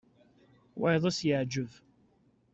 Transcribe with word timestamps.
Wayeḍ 0.79 1.03
ad 1.09 1.15
s-yeɛǧeb. 1.17 1.71